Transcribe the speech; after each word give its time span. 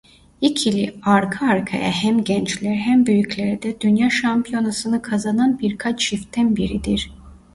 İkili 0.41 0.95
arka 1.05 1.47
arkaya 1.47 1.91
hem 1.91 2.23
Gençler 2.23 2.75
hem 2.75 3.05
Büyüklerde 3.05 3.81
Dünya 3.81 4.09
şampiyonasını 4.09 5.01
kazanan 5.01 5.59
birkaç 5.59 5.99
çiftten 6.09 6.55
biridir. 6.55 7.11